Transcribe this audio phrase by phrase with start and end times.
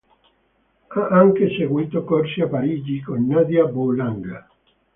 [0.89, 4.49] Ha anche seguito corsi a Parigi con Nadia Boulanger.